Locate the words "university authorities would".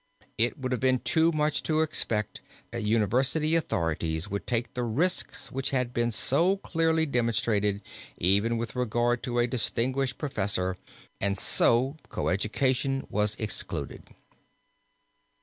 2.81-4.47